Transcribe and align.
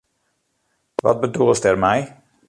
Wat 1.05 1.21
bedoelst 1.23 1.63
dêrmei? 1.63 1.99